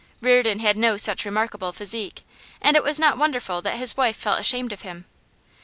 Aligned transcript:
Reardon 0.19 0.57
had 0.57 0.77
no 0.79 0.97
such 0.97 1.25
remarkable 1.25 1.71
physique, 1.71 2.23
and 2.59 2.75
it 2.75 2.81
was 2.81 2.97
not 2.97 3.19
wonderful 3.19 3.61
that 3.61 3.75
his 3.77 3.95
wife 3.95 4.15
felt 4.17 4.39
ashamed 4.39 4.73
of 4.73 4.81
him. 4.81 5.05